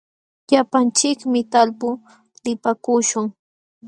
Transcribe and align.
Llapanchikmi 0.49 1.41
talpuu 1.51 1.93
lipaakuśhun. 2.43 3.25